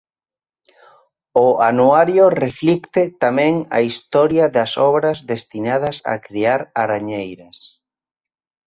[1.45, 7.57] O anuario reflicte tamén a historia das obras destinadas a criar arañeiras: